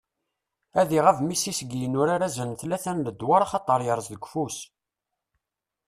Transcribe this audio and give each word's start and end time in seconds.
Ad 0.81 0.89
iɣab 0.97 1.17
Messi 1.21 1.53
seg 1.59 1.69
yinurar 1.79 2.21
azal 2.27 2.49
n 2.51 2.55
tlata 2.61 2.91
n 2.95 3.03
ledwar 3.05 3.41
axaṭer 3.43 3.79
yerreẓ 3.85 4.07
deg 4.09 4.23
ufus. 4.27 4.57